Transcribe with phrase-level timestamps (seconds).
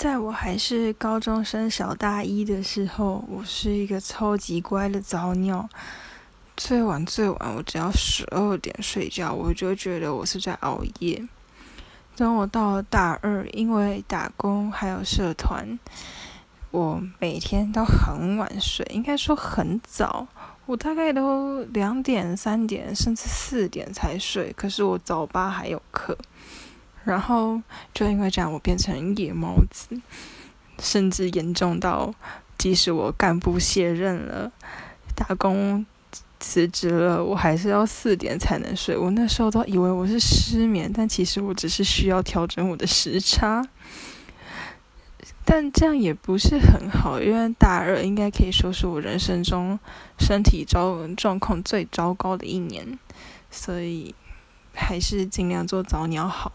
[0.00, 5.68] 在我还是高中生小大一的时候，我是一个超级乖的早鸟。
[6.56, 11.22] 最晚最晚，我只要十二点睡觉，我就觉得我是在熬夜。
[12.16, 15.78] 等我到了大二，因为打工还有社团，
[16.70, 20.26] 我每天都很晚睡，应该说很早。
[20.64, 24.50] 我大概都两点、三点，甚至四点才睡。
[24.54, 26.16] 可是我早八还有课，
[27.04, 27.60] 然后
[27.92, 30.00] 就因为这样，我变成夜猫子，
[30.78, 32.14] 甚至严重到，
[32.58, 34.52] 即使我干部卸任了，
[35.14, 35.86] 打工。
[36.42, 38.96] 辞职了，我还是要四点才能睡。
[38.96, 43.62] 我那时候都以为我是失眠，但其实我只是需要调整我的时差。
[45.44, 49.78] 但这样也不是很好，因为大二应该可以说是我人生中
[50.18, 52.98] 身体状状况最糟糕的一年，
[53.50, 54.14] 所以
[54.72, 56.52] 还是尽量做早鸟好。